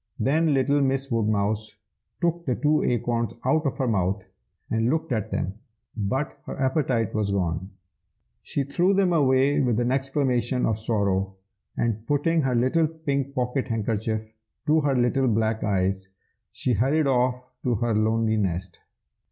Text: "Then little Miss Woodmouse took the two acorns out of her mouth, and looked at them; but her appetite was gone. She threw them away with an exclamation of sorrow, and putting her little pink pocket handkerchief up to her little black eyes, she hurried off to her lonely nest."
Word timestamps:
"Then 0.19 0.55
little 0.55 0.81
Miss 0.81 1.11
Woodmouse 1.11 1.77
took 2.21 2.47
the 2.47 2.55
two 2.55 2.81
acorns 2.81 3.33
out 3.45 3.67
of 3.67 3.77
her 3.77 3.87
mouth, 3.87 4.23
and 4.71 4.89
looked 4.89 5.11
at 5.11 5.29
them; 5.29 5.59
but 5.95 6.39
her 6.47 6.59
appetite 6.59 7.13
was 7.13 7.29
gone. 7.29 7.69
She 8.41 8.63
threw 8.63 8.95
them 8.95 9.13
away 9.13 9.59
with 9.61 9.79
an 9.79 9.91
exclamation 9.91 10.65
of 10.65 10.79
sorrow, 10.79 11.35
and 11.77 12.07
putting 12.07 12.41
her 12.41 12.55
little 12.55 12.87
pink 12.87 13.35
pocket 13.35 13.67
handkerchief 13.67 14.21
up 14.23 14.27
to 14.65 14.81
her 14.81 14.95
little 14.95 15.27
black 15.27 15.63
eyes, 15.63 16.09
she 16.51 16.73
hurried 16.73 17.05
off 17.05 17.39
to 17.61 17.75
her 17.75 17.93
lonely 17.93 18.37
nest." 18.37 18.79